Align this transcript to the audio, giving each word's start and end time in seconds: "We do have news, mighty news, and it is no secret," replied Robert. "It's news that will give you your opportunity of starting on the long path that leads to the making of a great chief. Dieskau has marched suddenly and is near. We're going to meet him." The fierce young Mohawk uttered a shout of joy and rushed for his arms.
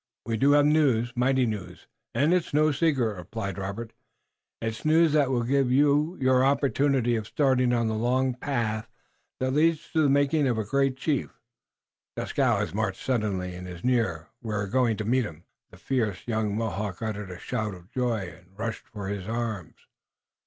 "We 0.25 0.35
do 0.35 0.53
have 0.53 0.65
news, 0.65 1.13
mighty 1.15 1.45
news, 1.45 1.85
and 2.15 2.33
it 2.33 2.43
is 2.47 2.53
no 2.55 2.71
secret," 2.71 3.17
replied 3.17 3.59
Robert. 3.59 3.93
"It's 4.59 4.83
news 4.83 5.13
that 5.13 5.29
will 5.29 5.43
give 5.43 5.71
you 5.71 6.17
your 6.19 6.43
opportunity 6.43 7.15
of 7.15 7.27
starting 7.27 7.71
on 7.71 7.87
the 7.87 7.93
long 7.93 8.33
path 8.33 8.89
that 9.39 9.53
leads 9.53 9.91
to 9.91 10.01
the 10.01 10.09
making 10.09 10.47
of 10.47 10.57
a 10.57 10.63
great 10.65 10.97
chief. 10.97 11.29
Dieskau 12.17 12.57
has 12.61 12.73
marched 12.73 13.03
suddenly 13.03 13.53
and 13.53 13.67
is 13.67 13.83
near. 13.83 14.29
We're 14.41 14.65
going 14.65 14.97
to 14.97 15.05
meet 15.05 15.23
him." 15.23 15.43
The 15.69 15.77
fierce 15.77 16.23
young 16.27 16.57
Mohawk 16.57 17.03
uttered 17.03 17.29
a 17.29 17.37
shout 17.37 17.75
of 17.75 17.91
joy 17.91 18.21
and 18.27 18.57
rushed 18.57 18.87
for 18.87 19.07
his 19.07 19.27
arms. 19.27 19.75